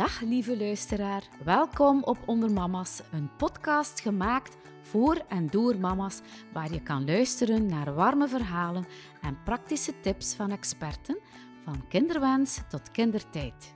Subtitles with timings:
[0.00, 6.20] Dag lieve luisteraar, welkom op Onder Mama's, een podcast gemaakt voor en door mama's,
[6.52, 8.84] waar je kan luisteren naar warme verhalen
[9.20, 11.18] en praktische tips van experten,
[11.64, 13.74] van kinderwens tot kindertijd.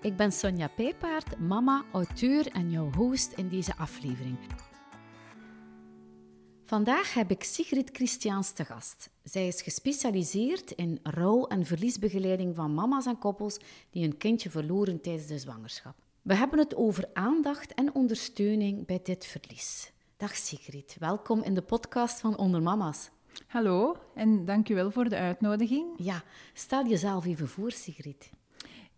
[0.00, 4.38] Ik ben Sonja Pijpaard, mama, auteur en jouw host in deze aflevering.
[6.68, 9.10] Vandaag heb ik Sigrid Christiaans te gast.
[9.22, 13.58] Zij is gespecialiseerd in rouw- en verliesbegeleiding van mama's en koppels
[13.90, 15.94] die een kindje verloren tijdens de zwangerschap.
[16.22, 19.92] We hebben het over aandacht en ondersteuning bij dit verlies.
[20.16, 23.10] Dag Sigrid, welkom in de podcast van Onder Mama's.
[23.46, 25.86] Hallo en dankjewel voor de uitnodiging.
[25.96, 26.22] Ja,
[26.52, 28.30] stel jezelf even voor, Sigrid.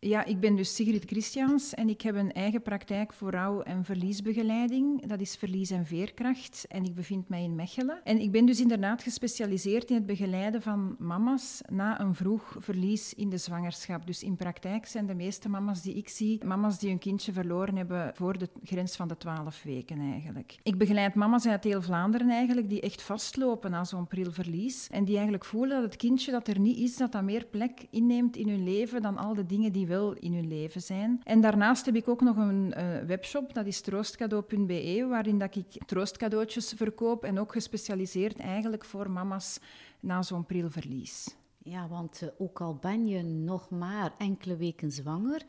[0.01, 3.85] Ja, ik ben dus Sigrid Christians en ik heb een eigen praktijk voor rouw- en
[3.85, 5.07] verliesbegeleiding.
[5.07, 8.01] Dat is verlies en veerkracht en ik bevind mij in Mechelen.
[8.05, 13.15] En ik ben dus inderdaad gespecialiseerd in het begeleiden van mama's na een vroeg verlies
[13.15, 14.07] in de zwangerschap.
[14.07, 17.77] Dus in praktijk zijn de meeste mama's die ik zie, mama's die hun kindje verloren
[17.77, 20.57] hebben voor de grens van de 12 weken eigenlijk.
[20.63, 25.05] Ik begeleid mama's uit heel Vlaanderen eigenlijk die echt vastlopen na zo'n pril verlies en
[25.05, 28.37] die eigenlijk voelen dat het kindje dat er niet is, dat dat meer plek inneemt
[28.37, 31.21] in hun leven dan al de dingen die wel in hun leven zijn.
[31.25, 35.85] En daarnaast heb ik ook nog een uh, webshop, dat is troostcadeau.be, waarin dat ik
[35.87, 39.61] troostcadeautjes verkoop en ook gespecialiseerd eigenlijk voor mama's
[40.01, 41.37] na zo'n prilverlies.
[41.63, 45.43] Ja, want uh, ook al ben je nog maar enkele weken zwanger,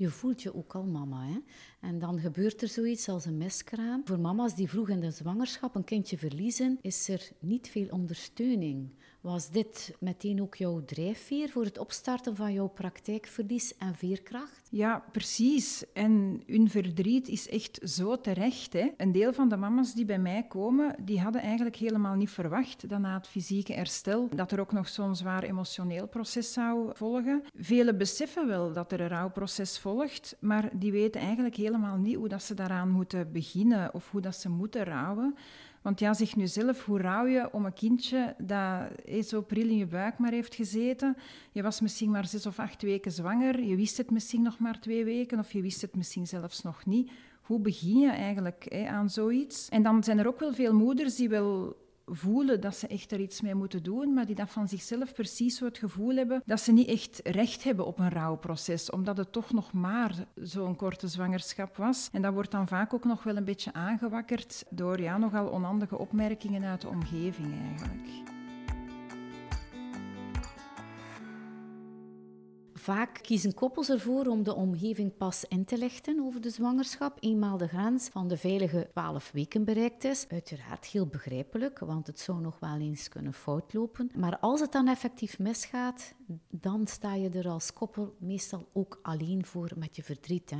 [0.00, 1.26] je voelt je ook al mama.
[1.26, 1.38] Hè?
[1.80, 4.02] En dan gebeurt er zoiets als een miskraam.
[4.04, 8.90] Voor mama's die vroeg in de zwangerschap een kindje verliezen, is er niet veel ondersteuning.
[9.20, 14.68] Was dit meteen ook jouw drijfveer voor het opstarten van jouw praktijkverlies en veerkracht?
[14.70, 15.84] Ja, precies.
[15.92, 18.72] En hun verdriet is echt zo terecht.
[18.72, 18.88] Hè?
[18.96, 22.88] Een deel van de mama's die bij mij komen, die hadden eigenlijk helemaal niet verwacht
[22.88, 27.42] dat na het fysieke herstel dat er ook nog zo'n zwaar emotioneel proces zou volgen.
[27.54, 32.28] Velen beseffen wel dat er een rouwproces volgt, maar die weten eigenlijk helemaal niet hoe
[32.28, 35.34] dat ze daaraan moeten beginnen of hoe dat ze moeten rouwen.
[35.82, 39.76] Want ja, zeg nu zelf, hoe rouw je om een kindje dat zo pril in
[39.76, 41.16] je buik maar heeft gezeten?
[41.52, 44.80] Je was misschien maar zes of acht weken zwanger, je wist het misschien nog maar
[44.80, 47.10] twee weken of je wist het misschien zelfs nog niet.
[47.42, 49.68] Hoe begin je eigenlijk aan zoiets?
[49.68, 51.76] En dan zijn er ook wel veel moeders die wel
[52.10, 55.56] voelen dat ze echt er iets mee moeten doen, maar die dat van zichzelf precies
[55.56, 59.32] zo het gevoel hebben dat ze niet echt recht hebben op een rouwproces, omdat het
[59.32, 62.08] toch nog maar zo'n korte zwangerschap was.
[62.12, 65.98] En dat wordt dan vaak ook nog wel een beetje aangewakkerd door ja, nogal onhandige
[65.98, 68.29] opmerkingen uit de omgeving eigenlijk.
[72.80, 77.56] Vaak kiezen koppels ervoor om de omgeving pas in te lichten over de zwangerschap, eenmaal
[77.56, 80.28] de grens van de veilige 12 weken bereikt is.
[80.28, 84.10] Uiteraard heel begrijpelijk, want het zou nog wel eens kunnen foutlopen.
[84.14, 86.14] Maar als het dan effectief misgaat,
[86.50, 90.50] dan sta je er als koppel meestal ook alleen voor met je verdriet.
[90.50, 90.58] Hè.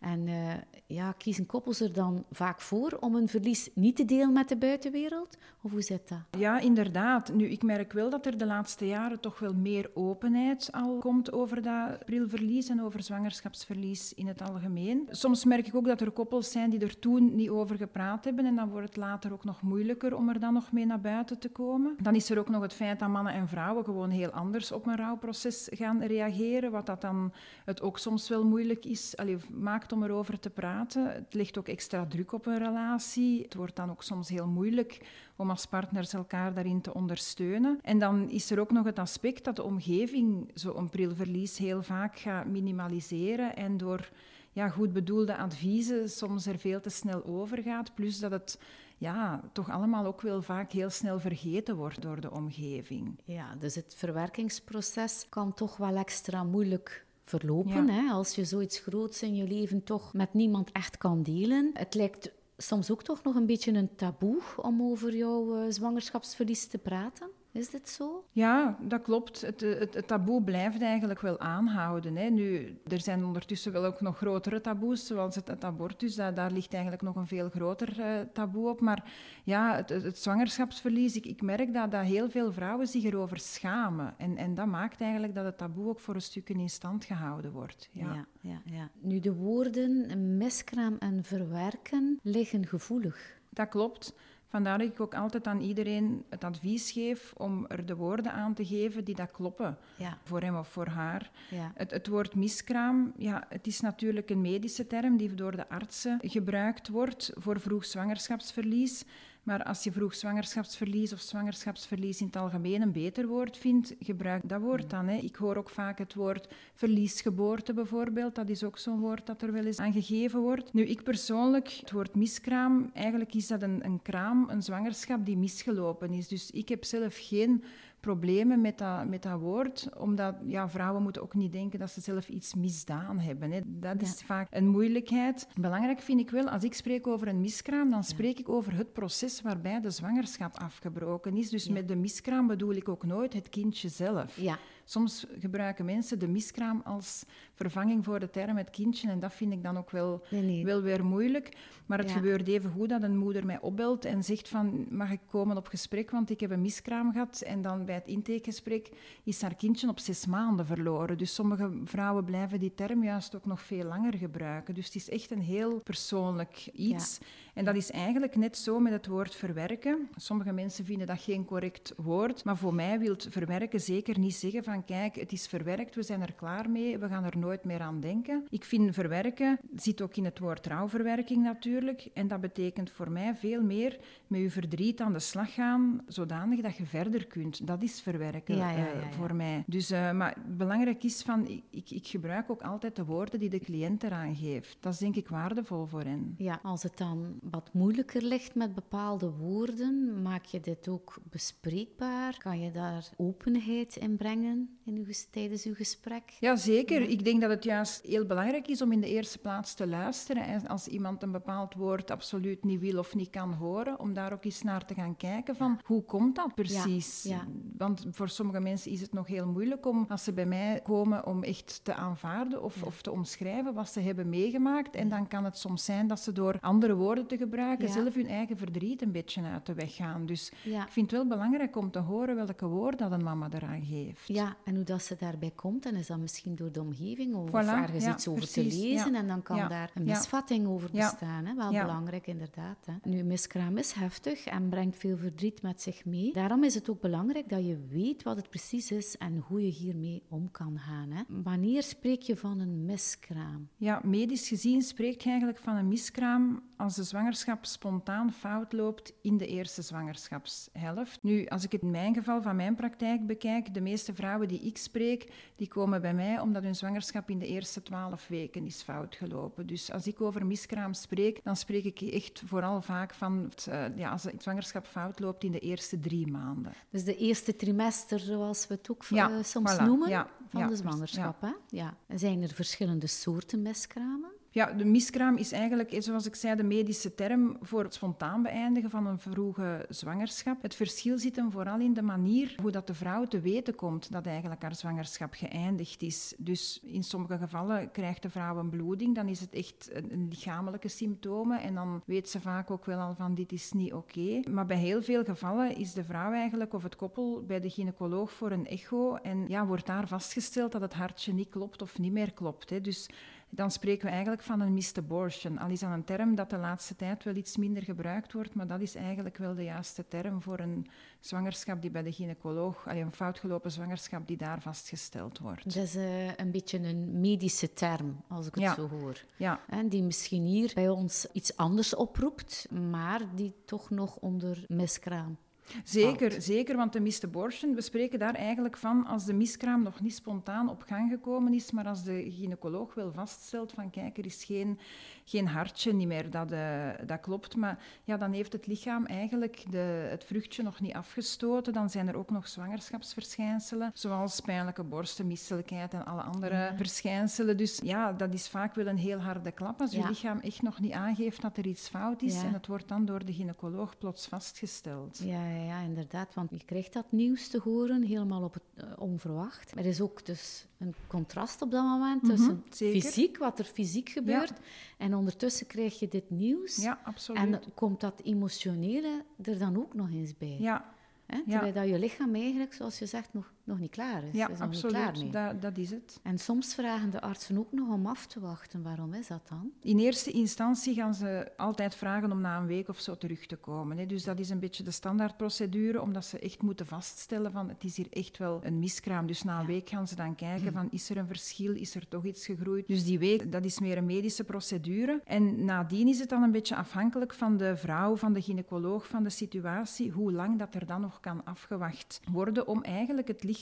[0.00, 0.52] En uh,
[0.86, 4.56] ja, kiezen koppels er dan vaak voor om een verlies niet te delen met de
[4.56, 5.36] buitenwereld?
[5.62, 6.40] Of hoe zit dat?
[6.40, 7.32] Ja, inderdaad.
[7.32, 11.32] Nu, ik merk wel dat er de laatste jaren toch wel meer openheid al komt
[11.32, 15.08] over dat prilverlies en over zwangerschapsverlies in het algemeen.
[15.10, 18.44] Soms merk ik ook dat er koppels zijn die er toen niet over gepraat hebben
[18.44, 21.38] en dan wordt het later ook nog moeilijker om er dan nog mee naar buiten
[21.38, 21.96] te komen.
[22.02, 24.86] Dan is er ook nog het feit dat mannen en vrouwen gewoon heel anders op
[24.86, 27.32] een rouwproces gaan reageren, wat dat dan
[27.64, 31.12] het ook soms wel moeilijk is, allee, maakt om erover te praten.
[31.12, 33.42] Het legt ook extra druk op een relatie.
[33.42, 35.00] Het wordt dan ook soms heel moeilijk
[35.36, 37.78] om als partners elkaar daarin te ondersteunen.
[37.82, 42.18] En dan is er ook nog het aspect dat de omgeving zo'n prilverlies heel vaak
[42.18, 44.10] gaat minimaliseren en door
[44.52, 47.94] ja, goed bedoelde adviezen soms er veel te snel over gaat.
[47.94, 48.58] Plus dat het
[48.98, 53.18] ja, toch allemaal ook wel vaak heel snel vergeten wordt door de omgeving.
[53.24, 57.88] Ja, dus het verwerkingsproces kan toch wel extra moeilijk verlopen.
[57.88, 58.10] Hè?
[58.10, 61.70] Als je zoiets groots in je leven toch met niemand echt kan delen.
[61.74, 66.66] Het lijkt soms ook toch nog een beetje een taboe om over jouw uh, zwangerschapsverlies
[66.66, 67.30] te praten.
[67.54, 68.24] Is dit zo?
[68.30, 69.40] Ja, dat klopt.
[69.40, 72.16] Het, het, het, taboe blijft eigenlijk wel aanhouden.
[72.16, 72.28] Hè.
[72.28, 76.14] Nu, er zijn ondertussen wel ook nog grotere taboes, zoals het, het abortus.
[76.14, 78.80] Daar, daar, ligt eigenlijk nog een veel groter uh, taboe op.
[78.80, 79.12] Maar
[79.44, 84.14] ja, het, het zwangerschapsverlies, ik, ik, merk dat, dat heel veel vrouwen zich erover schamen.
[84.18, 87.52] En, en dat maakt eigenlijk dat het taboe ook voor een stuk in stand gehouden
[87.52, 87.88] wordt.
[87.92, 88.14] Ja.
[88.14, 88.90] Ja, ja, ja.
[89.00, 93.42] Nu, de woorden miskraam en verwerken liggen gevoelig.
[93.48, 94.14] Dat klopt.
[94.54, 98.54] Vandaar dat ik ook altijd aan iedereen het advies geef om er de woorden aan
[98.54, 100.18] te geven die dat kloppen ja.
[100.24, 101.30] voor hem of voor haar.
[101.50, 101.72] Ja.
[101.74, 106.18] Het, het, woord miskraam, ja, het is natuurlijk een medische term die door de artsen
[106.22, 109.04] gebruikt wordt voor vroeg zwangerschapsverlies.
[109.44, 114.42] Maar als je vroeg zwangerschapsverlies of zwangerschapsverlies in het algemeen een beter woord vindt, gebruik
[114.48, 115.08] dat woord dan.
[115.08, 115.16] Hè.
[115.16, 118.34] Ik hoor ook vaak het woord verliesgeboorte bijvoorbeeld.
[118.34, 120.72] Dat is ook zo'n woord dat er wel eens aan gegeven wordt.
[120.72, 125.36] Nu, ik persoonlijk, het woord miskraam, eigenlijk is dat een, een kraam, een zwangerschap die
[125.36, 126.28] misgelopen is.
[126.28, 127.62] Dus ik heb zelf geen
[128.04, 132.00] problemen met dat, met dat woord, omdat ja, vrouwen moeten ook niet denken dat ze
[132.00, 133.50] zelf iets misdaan hebben.
[133.50, 133.60] Hè.
[133.64, 135.48] Dat is vaak een moeilijkheid.
[135.60, 138.92] Belangrijk vind ik wel, als ik spreek over een miskraam, dan spreek ik over het
[138.92, 141.50] proces waarbij de zwangerschap afgebroken is.
[141.50, 144.36] Dus met de miskraam bedoel ik ook nooit het kindje zelf.
[144.36, 144.58] Ja.
[144.84, 149.10] Soms gebruiken mensen de miskraam als vervanging voor de term het kindje.
[149.10, 150.24] En dat vind ik dan ook wel,
[150.62, 151.56] wel weer moeilijk.
[151.86, 154.86] Maar het gebeurt even goed dat een moeder mij opbelt en zegt van...
[154.90, 157.40] Mag ik komen op gesprek, want ik heb een miskraam gehad.
[157.40, 158.90] En dan bij het intakegesprek
[159.24, 161.18] is haar kindje op zes maanden verloren.
[161.18, 164.74] Dus sommige vrouwen blijven die term juist ook nog veel langer gebruiken.
[164.74, 167.18] Dus het is echt een heel persoonlijk iets.
[167.54, 170.08] En dat is eigenlijk net zo met het woord verwerken.
[170.16, 172.44] Sommige mensen vinden dat geen correct woord.
[172.44, 176.22] Maar voor mij wil verwerken zeker niet zeggen van kijk, het is verwerkt, we zijn
[176.22, 178.46] er klaar mee, we gaan er nooit meer aan denken.
[178.50, 182.08] Ik vind verwerken, zit ook in het woord trouwverwerking natuurlijk.
[182.12, 186.60] En dat betekent voor mij veel meer met je verdriet aan de slag gaan, zodanig
[186.60, 187.66] dat je verder kunt.
[187.66, 189.62] Dat is verwerken ja, ja, uh, voor mij.
[189.66, 193.60] Dus, uh, maar belangrijk is van, ik, ik gebruik ook altijd de woorden die de
[193.60, 194.76] cliënt eraan geeft.
[194.80, 196.34] Dat is denk ik waardevol voor hen.
[196.38, 202.36] Ja, als het dan wat moeilijker ligt met bepaalde woorden, maak je dit ook bespreekbaar?
[202.38, 206.36] Kan je daar openheid in brengen in uw, tijdens uw gesprek?
[206.40, 207.00] Ja, zeker.
[207.00, 210.44] Ik denk dat het juist heel belangrijk is om in de eerste plaats te luisteren.
[210.44, 214.32] En als iemand een bepaald woord absoluut niet wil of niet kan horen, om daar
[214.32, 217.22] ook eens naar te gaan kijken van hoe komt dat precies?
[217.22, 217.46] Ja,
[217.76, 221.26] Want voor sommige mensen is het nog heel moeilijk om, als ze bij mij komen,
[221.26, 224.94] om echt te aanvaarden of, of te omschrijven wat ze hebben meegemaakt.
[224.94, 228.28] En dan kan het soms zijn dat ze door andere woorden te gebruiken zelf hun
[228.28, 230.26] eigen verdriet een beetje uit de weg gaan.
[230.26, 233.84] Dus ik vind het wel belangrijk om te horen welke woorden dat een mama eraan
[233.84, 234.28] geeft.
[234.28, 235.86] Ja, en hoe dat ze daarbij komt.
[235.86, 239.14] En is dat misschien door de omgeving of voilà, ergens iets over te lezen.
[239.14, 241.44] En dan kan daar een misvatting over bestaan.
[241.44, 241.54] Hè?
[241.54, 242.86] Wel belangrijk, inderdaad.
[242.86, 243.10] Hè?
[243.10, 246.32] Nu, miskraam is heftig en brengt veel verdriet met zich mee.
[246.32, 249.70] Daarom is het ook belangrijk dat je weet wat het precies is en hoe je
[249.70, 251.10] hiermee om kan gaan.
[251.10, 251.22] Hè?
[251.28, 253.68] Wanneer spreek je van een miskraam?
[253.76, 259.12] Ja, medisch gezien spreek je eigenlijk van een miskraam als de zwangerschap spontaan fout loopt
[259.22, 261.22] in de eerste zwangerschapshelft.
[261.22, 264.60] Nu, als ik het in mijn geval van mijn praktijk bekijk, de meeste vrouwen die
[264.60, 268.82] ik spreek, die komen bij mij omdat hun zwangerschap in de eerste twaalf weken is
[268.82, 269.66] fout gelopen.
[269.66, 273.96] Dus als ik over miskraam spreek, dan spreek ik echt vooral vaak van het, uh,
[273.96, 276.72] ja, als de zwangerschap fout loopt in de eerste drie maanden.
[276.90, 280.76] Dus de eerste trimester, zoals we het ook ja, uh, soms noemen, ja, van de
[280.76, 281.40] zwangerschap.
[281.40, 281.52] Hè?
[281.68, 281.96] Ja.
[282.14, 284.30] Zijn er verschillende soorten miskramen?
[284.54, 288.90] Ja, de miskraam is eigenlijk, zoals ik zei, de medische term voor het spontaan beëindigen
[288.90, 290.62] van een vroege zwangerschap.
[290.62, 294.12] Het verschil zit hem vooral in de manier hoe dat de vrouw te weten komt
[294.12, 296.34] dat eigenlijk haar zwangerschap geëindigd is.
[296.38, 300.88] Dus in sommige gevallen krijgt de vrouw een bloeding, dan is het echt een, lichamelijke
[300.88, 304.40] symptomen en dan weet ze vaak ook wel al van dit is niet oké.
[304.50, 308.32] Maar bij heel veel gevallen is de vrouw eigenlijk of het koppel bij de gynaecoloog
[308.32, 312.12] voor een echo en ja, wordt daar vastgesteld dat het hartje niet klopt of niet
[312.12, 312.70] meer klopt.
[312.70, 312.80] Hè.
[312.80, 313.08] Dus
[313.54, 315.58] dan spreken we eigenlijk van een missed abortion.
[315.58, 318.66] Al is dat een term dat de laatste tijd wel iets minder gebruikt wordt, maar
[318.66, 320.86] dat is eigenlijk wel de juiste term voor een
[321.20, 325.64] zwangerschap die bij de gynaecoloog, een foutgelopen zwangerschap die daar vastgesteld wordt.
[325.64, 329.24] Dat is uh, een beetje een medische term, als ik het zo hoor.
[329.36, 329.60] Ja.
[329.68, 335.36] En die misschien hier bij ons iets anders oproept, maar die toch nog onder miskraam
[335.84, 340.00] Zeker, zeker, want de missed abortion, we spreken daar eigenlijk van als de miskraam nog
[340.00, 344.26] niet spontaan op gang gekomen is, maar als de gynaecoloog wel vaststelt van kijk, er
[344.26, 344.78] is geen,
[345.24, 349.64] geen hartje niet meer, dat, uh, dat klopt, maar ja, dan heeft het lichaam eigenlijk
[349.70, 351.72] de, het vruchtje nog niet afgestoten.
[351.72, 357.56] Dan zijn er ook nog zwangerschapsverschijnselen, zoals pijnlijke borsten, misselijkheid en alle andere verschijnselen.
[357.56, 360.80] Dus ja, dat is vaak wel een heel harde klap als je lichaam echt nog
[360.80, 364.26] niet aangeeft dat er iets fout is en het wordt dan door de gynaecoloog plots
[364.26, 365.20] vastgesteld.
[365.22, 366.34] Ja, ja, inderdaad.
[366.34, 369.72] Want je krijgt dat nieuws te horen, helemaal op het, uh, onverwacht.
[369.76, 374.08] Er is ook dus een contrast op dat moment mhm, tussen fysiek, wat er fysiek
[374.08, 374.52] gebeurt,
[374.98, 376.76] en ondertussen krijg je dit nieuws.
[376.76, 377.40] Ja, absoluut.
[377.40, 380.56] En komt dat emotionele er dan ook nog eens bij.
[380.58, 380.92] Ja.
[381.26, 381.42] Hè?
[381.48, 384.32] Terwijl dat je lichaam eigenlijk, zoals je zegt, nog nog niet klaar is.
[384.32, 384.92] Ja, is nog absoluut.
[384.92, 385.52] Niet klaar mee.
[385.52, 386.20] Dat, dat is het.
[386.22, 388.82] En soms vragen de artsen ook nog om af te wachten.
[388.82, 389.70] Waarom is dat dan?
[389.80, 393.56] In eerste instantie gaan ze altijd vragen om na een week of zo terug te
[393.56, 393.98] komen.
[393.98, 394.06] Hè.
[394.06, 397.96] Dus dat is een beetje de standaardprocedure, omdat ze echt moeten vaststellen van het is
[397.96, 399.26] hier echt wel een miskraam.
[399.26, 402.08] Dus na een week gaan ze dan kijken van is er een verschil, is er
[402.08, 402.86] toch iets gegroeid.
[402.86, 405.20] Dus die week, dat is meer een medische procedure.
[405.24, 409.22] En nadien is het dan een beetje afhankelijk van de vrouw, van de gynaecoloog, van
[409.22, 413.52] de situatie, hoe lang dat er dan nog kan afgewacht worden om eigenlijk het lichaam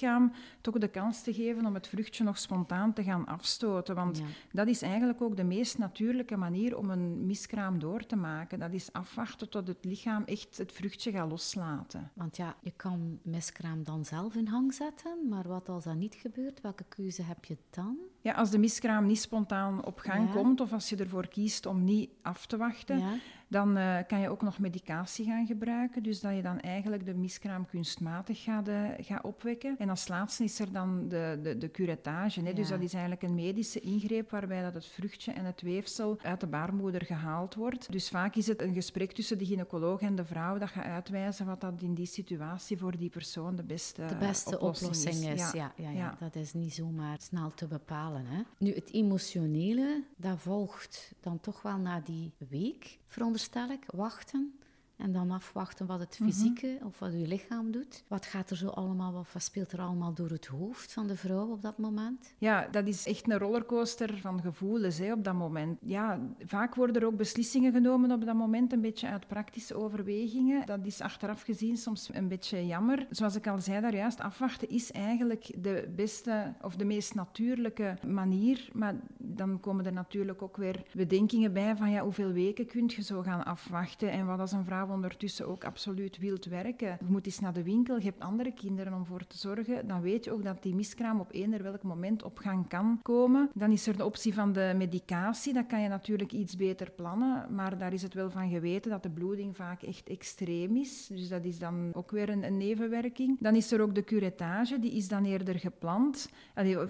[0.60, 3.94] toch de kans te geven om het vruchtje nog spontaan te gaan afstoten.
[3.94, 4.24] Want Ja.
[4.52, 8.58] dat is eigenlijk ook de meest natuurlijke manier om een miskraam door te maken.
[8.58, 12.10] Dat is afwachten tot het lichaam echt het vruchtje gaat loslaten.
[12.14, 16.14] Want ja, je kan miskraam dan zelf in hang zetten, maar wat als dat niet
[16.14, 17.96] gebeurt, welke keuze heb je dan?
[18.20, 20.32] Ja, als de miskraam niet spontaan op gang Ja.
[20.34, 23.12] komt of als je ervoor kiest om niet af te wachten, Ja.
[23.52, 26.02] Dan eh, kan je ook nog medicatie gaan gebruiken.
[26.02, 28.68] Dus dat je dan eigenlijk de miskraam kunstmatig gaat,
[29.00, 29.74] gaat opwekken.
[29.78, 32.42] En als laatste is er dan de, de, de curettage.
[32.42, 32.52] Hè?
[32.52, 36.40] Dus dat is eigenlijk een medische ingreep waarbij dat het vruchtje en het weefsel uit
[36.40, 37.92] de baarmoeder gehaald wordt.
[37.92, 41.46] Dus vaak is het een gesprek tussen de gynaecoloog en de vrouw dat gaat uitwijzen
[41.46, 45.52] wat dat in die situatie voor die persoon de beste, de beste oplossing, is.
[45.52, 45.52] Ja.
[45.54, 46.16] Ja, ja, Ja.
[46.18, 48.26] dat is niet zomaar snel te bepalen.
[48.26, 48.42] Hè.
[48.58, 54.58] Nu, het emotionele, dat volgt dan toch wel na die week, veronderstel ik, wachten.
[54.96, 58.04] En dan afwachten wat het fysieke of wat je lichaam doet.
[58.08, 61.16] Wat gaat er zo allemaal, wat wat speelt er allemaal door het hoofd van de
[61.16, 62.34] vrouw op dat moment?
[62.38, 65.78] Ja, dat is echt een rollercoaster van gevoelens hè, op dat moment.
[65.82, 70.66] Ja, vaak worden er ook beslissingen genomen op dat moment, een beetje uit praktische overwegingen.
[70.66, 73.06] Dat is achteraf gezien soms een beetje jammer.
[73.10, 77.96] Zoals ik al zei daar juist, afwachten is eigenlijk de beste of de meest natuurlijke
[78.06, 78.68] manier.
[78.72, 83.02] Maar dan komen er natuurlijk ook weer bedenkingen bij van ja, hoeveel weken kun je
[83.02, 86.96] zo gaan afwachten en wat als een vrouw ondertussen ook absoluut wilt werken.
[87.00, 90.00] Je moet eens naar de winkel, je hebt andere kinderen om voor te zorgen, dan
[90.00, 93.50] weet je ook dat die miskraam op eender welk moment op gang kan komen.
[93.54, 97.54] Dan is er de optie van de medicatie, dat kan je natuurlijk iets beter plannen,
[97.54, 101.06] maar daar is het wel van geweten dat de bloeding vaak echt extreem is.
[101.06, 103.36] Dus dat is dan ook weer een, nevenwerking.
[103.40, 106.28] Dan is er ook de curettage, die is dan eerder gepland.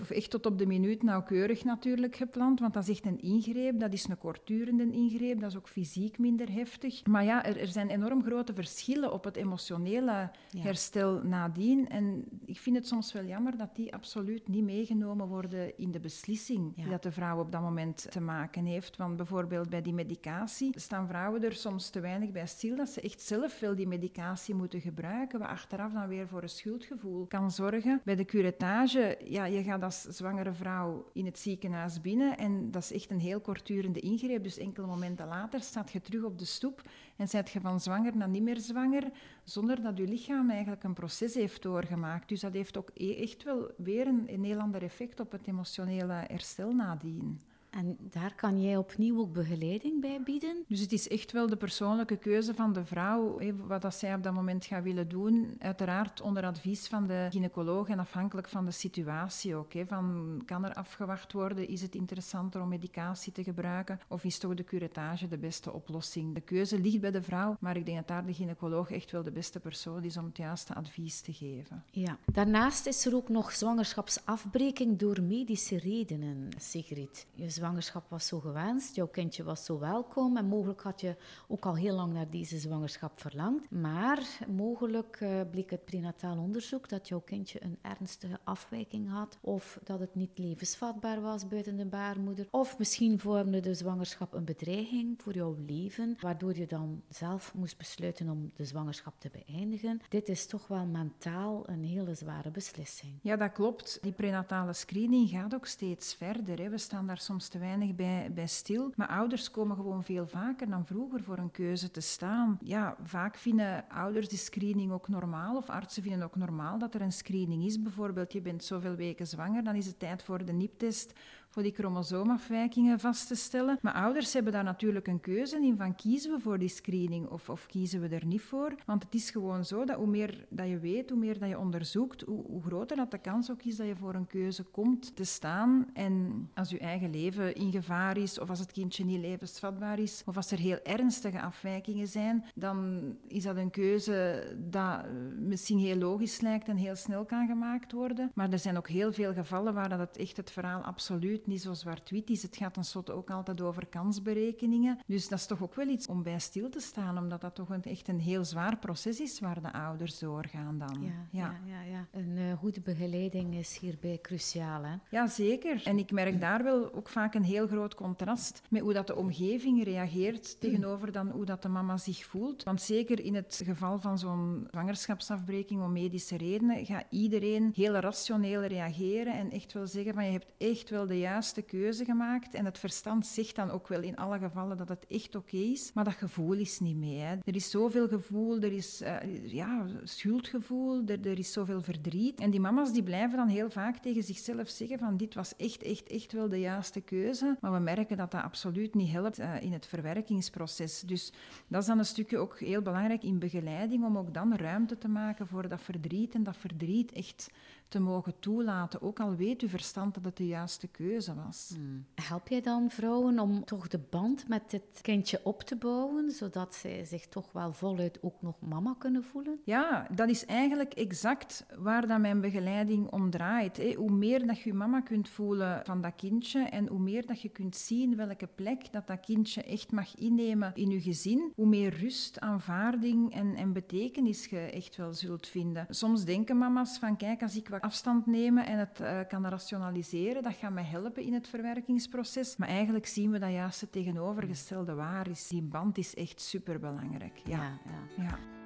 [0.01, 3.81] Of echt tot op de minuut nauwkeurig natuurlijk gepland, want dat is echt een ingreep,
[3.81, 7.07] dat is een kortdurende ingreep, dat is ook fysiek minder heftig.
[7.07, 10.61] Maar ja, er, er zijn enorm grote verschillen op het emotionele Ja.
[10.63, 11.89] herstel nadien.
[11.89, 16.01] En ik vind het soms wel jammer dat die absoluut niet meegenomen worden in de
[16.01, 16.83] beslissing Ja.
[16.83, 18.97] die dat de vrouw op dat moment te maken heeft.
[18.97, 23.01] Want bijvoorbeeld bij die medicatie staan vrouwen er soms te weinig bij stil dat ze
[23.01, 27.51] echt zelf veel die medicatie moeten gebruiken, wat achteraf dan weer voor een schuldgevoel kan
[27.51, 28.01] zorgen.
[28.05, 32.83] Bij de curettage, ja, je gaat als zwangere vrouw in het ziekenhuis binnen en dat
[32.83, 34.43] is echt een heel kortdurende ingreep.
[34.43, 36.83] Dus enkele momenten later staat je terug op de stoep
[37.17, 39.11] en zijt je van zwanger naar niet meer zwanger,
[39.45, 42.29] zonder dat je lichaam eigenlijk een proces heeft doorgemaakt.
[42.29, 45.47] Dus dat heeft ook e- echt wel weer een, een heel ander effect op het
[45.47, 47.41] emotionele herstel nadien.
[47.73, 50.65] En daar kan jij opnieuw ook begeleiding bij bieden?
[50.69, 54.23] Dus het is echt wel de persoonlijke keuze van de vrouw, wat dat zij op
[54.23, 55.55] dat moment gaat willen doen.
[55.59, 59.73] Uiteraard onder advies van de gynaecoloog en afhankelijk van de situatie ook.
[59.87, 61.69] Van, kan er afgewacht worden?
[61.69, 64.01] Is het interessanter om medicatie te gebruiken?
[64.09, 66.35] Of is toch de curettage de beste oplossing?
[66.35, 69.23] De keuze ligt bij de vrouw, maar ik denk dat daar de gynaecoloog echt wel
[69.23, 71.85] de beste persoon is om het juiste advies te geven.
[71.91, 72.19] Ja.
[72.33, 77.27] Daarnaast is er ook nog zwangerschapsafbreking door medische redenen, Sigrid.
[77.35, 81.17] Je zwangerschap was zo gewenst, jouw kindje was zo welkom en mogelijk had je
[81.49, 83.71] ook al heel lang naar deze zwangerschap verlangd.
[83.71, 89.79] Maar mogelijk eh, bleek uit prenataal onderzoek dat jouw kindje een ernstige afwijking had of
[89.85, 92.47] dat het niet levensvatbaar was buiten de baarmoeder.
[92.51, 97.79] Of misschien vormde de zwangerschap een bedreiging voor jouw leven, waardoor je dan zelf moest
[97.79, 100.01] besluiten om de zwangerschap te beëindigen.
[100.09, 103.13] Dit is toch wel mentaal een hele zware beslissing.
[103.23, 103.99] Ja, dat klopt.
[104.03, 106.59] Die prenatale screening gaat ook steeds verder.
[106.59, 106.69] Hè.
[106.69, 108.93] We staan daar soms te weinig bij, bij stil.
[108.97, 112.59] Maar ouders komen gewoon veel vaker dan vroeger voor een keuze te staan.
[112.63, 117.01] Ja, vaak vinden ouders die screening ook normaal, of artsen vinden ook normaal dat er
[117.01, 117.83] een screening is.
[117.83, 121.13] Bijvoorbeeld, je bent zoveel weken zwanger, dan is het tijd voor de NIP-test
[121.53, 123.79] voor die chromosoomafwijkingen vast te stellen.
[123.81, 127.49] Maar ouders hebben daar natuurlijk een keuze in van kiezen we voor die screening of,
[127.49, 128.75] of kiezen we er niet voor.
[128.87, 131.59] Want het is gewoon zo dat hoe meer dat je weet, hoe meer dat je
[131.59, 135.17] onderzoekt, hoe, hoe groter dat de kans ook is dat je voor een keuze komt
[135.17, 135.87] te staan.
[135.93, 140.23] En als je eigen leven in gevaar is, of als het kindje niet levensvatbaar is,
[140.27, 145.05] of als er heel ernstige afwijkingen zijn, dan is dat een keuze dat
[145.39, 148.31] misschien heel logisch lijkt en heel snel kan gemaakt worden.
[148.35, 151.77] Maar er zijn ook heel veel gevallen waar dat echt het verhaal absoluut natuurlijk niet
[151.77, 152.43] zo zwart-wit is.
[152.43, 154.99] Het gaat tenslotte ook altijd over kansberekeningen.
[155.07, 157.69] Dus dat is toch ook wel iets om bij stil te staan, omdat dat toch
[157.69, 161.03] een, echt een heel zwaar proces is waar de ouders doorgaan dan.
[161.03, 161.61] Ja, ja.
[161.65, 164.83] ja, ja, Een uh, goede begeleiding is hierbij cruciaal.
[164.83, 164.95] Hè?
[165.11, 165.83] Ja, zeker.
[165.85, 169.17] En ik merk daar wel ook vaak een heel groot contrast met hoe dat de
[169.17, 172.63] omgeving reageert tegenover dan hoe dat de mama zich voelt.
[172.63, 178.65] Want zeker in het geval van zo'n zwangerschapsafbreking om medische redenen gaat iedereen heel rationeel
[178.65, 181.32] reageren en echt wel zeggen van je hebt echt wel de juiste
[181.67, 182.55] keuze gemaakt.
[182.55, 185.93] En het verstand zegt dan ook wel in alle gevallen dat het echt oké is,
[185.95, 187.19] maar dat gevoel is niet mee.
[187.19, 187.37] Hè.
[187.45, 192.41] Er is zoveel gevoel, er is uh, ja, schuldgevoel, er, er is zoveel verdriet.
[192.41, 195.83] En die mama's die blijven dan heel vaak tegen zichzelf zeggen van dit was echt,
[195.83, 197.57] echt, echt wel de juiste keuze.
[197.61, 201.01] Maar we merken dat dat absoluut niet helpt uh, in het verwerkingsproces.
[201.01, 201.33] Dus
[201.69, 205.09] dat is dan een stukje ook heel belangrijk in begeleiding om ook dan ruimte te
[205.09, 207.51] maken voor dat verdriet en dat verdriet echt
[207.93, 211.73] te mogen toelaten, ook al weet uw verstand dat het de juiste keuze was.
[211.75, 212.05] Hmm.
[212.15, 216.75] Help jij dan vrouwen om toch de band met dit kindje op te bouwen, zodat
[216.75, 219.61] zij zich toch wel voluit ook nog mama kunnen voelen?
[219.65, 223.77] Ja, dat is eigenlijk exact waar dat mijn begeleiding om draait.
[223.77, 223.95] Hè.
[223.95, 227.49] Hoe meer dat je mama kunt voelen van dat kindje en hoe meer dat je
[227.49, 231.99] kunt zien welke plek dat dat kindje echt mag innemen in je gezin, hoe meer
[231.99, 235.87] rust, aanvaarding en, en betekenis je echt wel zult vinden.
[235.89, 240.43] Soms denken mama's van kijk, als ik wat afstand nemen en het uh, kan rationaliseren.
[240.43, 242.57] Dat gaat mij helpen in het verwerkingsproces.
[242.57, 245.49] Maar eigenlijk zien we dat juist het tegenovergestelde waar is.
[245.49, 247.41] Die band is echt superbelangrijk.
[247.45, 247.57] ja.
[247.57, 247.79] ja.
[248.17, 248.23] ja.
[248.23, 248.62] ja.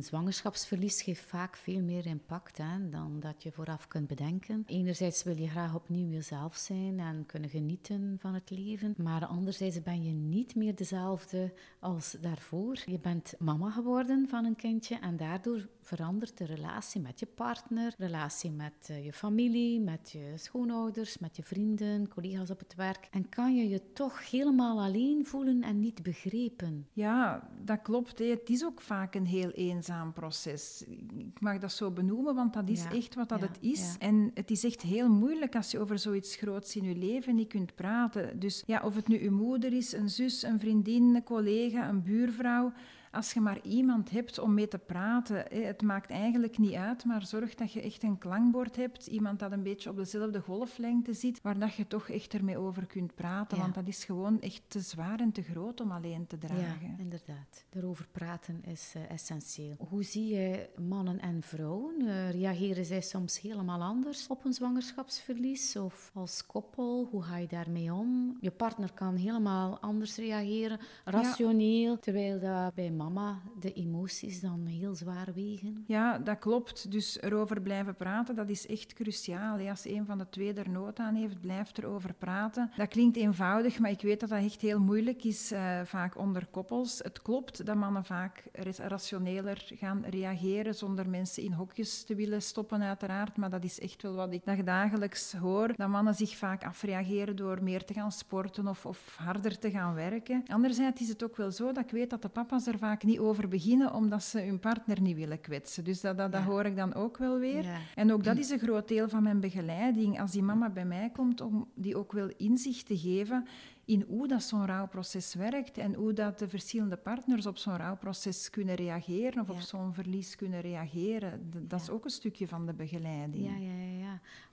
[0.00, 4.62] Een zwangerschapsverlies geeft vaak veel meer impact hè, dan dat je vooraf kunt bedenken.
[4.66, 9.82] Enerzijds wil je graag opnieuw jezelf zijn en kunnen genieten van het leven, maar anderzijds
[9.82, 12.82] ben je niet meer dezelfde als daarvoor.
[12.86, 17.94] Je bent mama geworden van een kindje en daardoor verandert de relatie met je partner,
[17.98, 23.08] relatie met eh, je familie, met je schoonouders, met je vrienden, collega's op het werk.
[23.10, 26.86] En kan je je toch helemaal alleen voelen en niet begrepen?
[26.92, 28.18] Ja, dat klopt.
[28.18, 30.84] Het is ook vaak een heel eenzaam proces.
[31.16, 33.96] Ik mag dat zo benoemen, want dat is echt wat dat het is.
[33.98, 37.48] En het is echt heel moeilijk als je over zoiets groots in je leven niet
[37.48, 38.38] kunt praten.
[38.38, 42.02] Dus ja, of het nu je moeder is, een zus, een vriendin, een collega, een
[42.02, 42.72] buurvrouw
[43.10, 47.26] als je maar iemand hebt om mee te praten, het maakt eigenlijk niet uit, maar
[47.26, 51.42] zorg dat je echt een klankbord hebt, iemand dat een beetje op dezelfde golflengte zit,
[51.42, 54.80] waar dat je toch echt ermee over kunt praten, want dat is gewoon echt te
[54.80, 56.86] zwaar en te groot om alleen te dragen.
[56.86, 57.64] Ja, inderdaad.
[57.70, 59.74] Erover praten is uh, essentieel.
[59.88, 61.94] Hoe zie je mannen en vrouwen?
[61.98, 67.08] Uh, reageren zij soms helemaal anders op een zwangerschapsverlies of als koppel?
[67.10, 68.36] Hoe ga je daarmee om?
[68.40, 74.94] Je partner kan helemaal anders reageren, rationeel, terwijl dat bij mama de emoties dan heel
[74.94, 75.84] zwaar wegen?
[75.86, 76.90] Ja, dat klopt.
[76.90, 79.58] Dus erover blijven praten, dat is echt cruciaal.
[79.68, 82.70] Als een van de twee er nood aan heeft, blijft erover praten.
[82.76, 86.46] Dat klinkt eenvoudig, maar ik weet dat dat echt heel moeilijk is, uh, vaak onder
[86.50, 86.98] koppels.
[86.98, 88.44] Het klopt dat mannen vaak
[88.76, 93.36] rationeler gaan reageren, zonder mensen in hokjes te willen stoppen, uiteraard.
[93.36, 97.62] Maar dat is echt wel wat ik dagelijks hoor, dat mannen zich vaak afreageren door
[97.62, 100.44] meer te gaan sporten of, of harder te gaan werken.
[100.46, 103.02] Anderzijds is het ook wel zo dat ik weet dat de papa's er vaak vaak
[103.02, 105.84] niet over beginnen omdat ze hun partner niet willen kwetsen.
[105.84, 107.64] Dus dat, dat, dat hoor ik dan ook wel weer.
[107.94, 110.20] En ook dat is een groot deel van mijn begeleiding.
[110.20, 113.46] Als die mama bij mij komt, om die ook wel inzicht te geven
[113.84, 118.50] in hoe dat zo'n rouwproces werkt en hoe dat de verschillende partners op zo'n rouwproces
[118.50, 121.50] kunnen reageren of op zo'n verlies kunnen reageren.
[121.68, 123.44] Dat is ook een stukje van de begeleiding.
[123.44, 123.56] Ja.
[123.56, 123.99] ja.